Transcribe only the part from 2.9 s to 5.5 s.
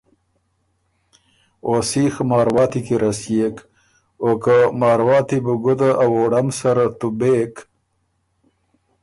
رسئېک او که مارواتی